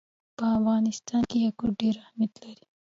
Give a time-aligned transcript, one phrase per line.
[0.37, 2.65] په افغانستان کې یاقوت ډېر اهمیت لري.